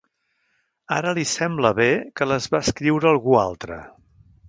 [0.95, 1.73] Ara li sembla
[2.17, 3.83] que les va escriure algú altre.